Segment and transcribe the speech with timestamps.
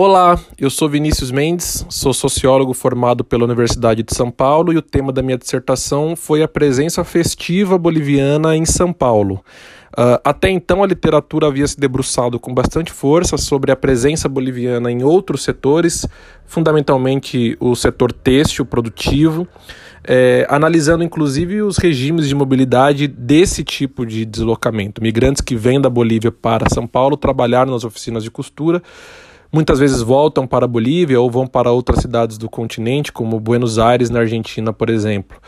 [0.00, 4.80] Olá, eu sou Vinícius Mendes, sou sociólogo formado pela Universidade de São Paulo e o
[4.80, 9.42] tema da minha dissertação foi a presença festiva boliviana em São Paulo.
[9.98, 14.88] Uh, até então, a literatura havia se debruçado com bastante força sobre a presença boliviana
[14.92, 16.06] em outros setores,
[16.46, 19.48] fundamentalmente o setor têxtil produtivo,
[20.04, 25.02] é, analisando inclusive os regimes de mobilidade desse tipo de deslocamento.
[25.02, 28.80] Migrantes que vêm da Bolívia para São Paulo trabalhar nas oficinas de costura
[29.52, 33.78] muitas vezes voltam para a Bolívia ou vão para outras cidades do continente, como Buenos
[33.78, 35.38] Aires, na Argentina, por exemplo.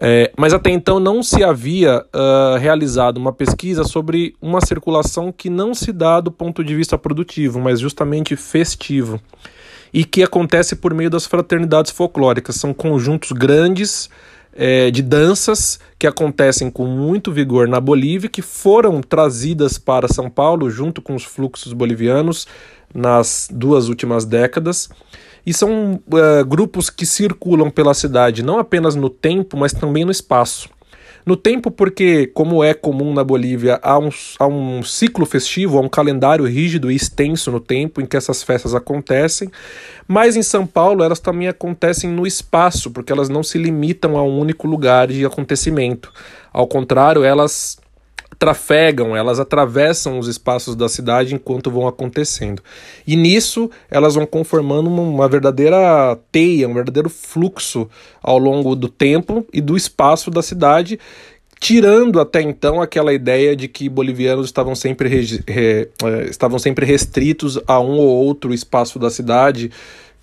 [0.00, 5.50] É, mas até então não se havia uh, realizado uma pesquisa sobre uma circulação que
[5.50, 9.20] não se dá do ponto de vista produtivo, mas justamente festivo,
[9.92, 12.56] e que acontece por meio das fraternidades folclóricas.
[12.56, 14.08] São conjuntos grandes
[14.52, 20.28] é, de danças que acontecem com muito vigor na Bolívia, que foram trazidas para São
[20.28, 22.46] Paulo junto com os fluxos bolivianos
[22.94, 24.88] nas duas últimas décadas.
[25.44, 30.10] E são uh, grupos que circulam pela cidade não apenas no tempo, mas também no
[30.10, 30.68] espaço.
[31.24, 35.80] No tempo, porque, como é comum na Bolívia, há um, há um ciclo festivo, há
[35.80, 39.50] um calendário rígido e extenso no tempo em que essas festas acontecem,
[40.08, 44.22] mas em São Paulo elas também acontecem no espaço, porque elas não se limitam a
[44.22, 46.12] um único lugar de acontecimento.
[46.52, 47.78] Ao contrário, elas
[48.40, 52.62] trafegam, elas atravessam os espaços da cidade enquanto vão acontecendo.
[53.06, 57.86] E nisso elas vão conformando uma, verdadeira teia, um verdadeiro fluxo
[58.22, 60.98] ao longo do tempo e do espaço da cidade
[61.60, 66.86] tirando até então aquela ideia de que bolivianos estavam sempre, re, re, eh, estavam sempre
[66.86, 69.70] restritos a um ou outro espaço da cidade,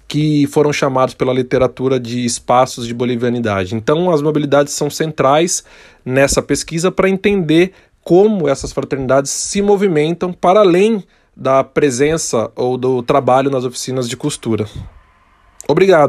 [0.07, 3.75] que foram chamados pela literatura de espaços de bolivianidade.
[3.75, 5.63] Então, as mobilidades são centrais
[6.05, 7.73] nessa pesquisa para entender
[8.07, 11.03] como essas fraternidades se movimentam para além
[11.35, 14.65] da presença ou do trabalho nas oficinas de costura.
[15.67, 16.05] Obrigado.